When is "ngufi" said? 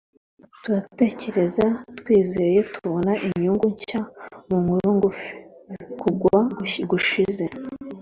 4.97-5.29